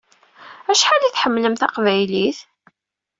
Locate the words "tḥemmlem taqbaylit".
1.11-2.39